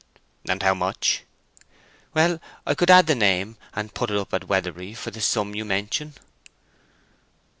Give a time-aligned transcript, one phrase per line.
[0.49, 1.25] "And how much?"
[2.15, 5.53] "Well, I could add the name, and put it up at Weatherbury for the sum
[5.53, 6.15] you mention."